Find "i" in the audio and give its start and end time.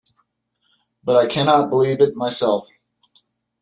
1.15-1.27